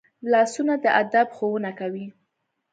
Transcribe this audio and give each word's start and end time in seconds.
لاسونه 0.31 0.73
د 0.83 0.85
ادب 1.01 1.27
ښوونه 1.37 1.71
کوي 1.79 2.05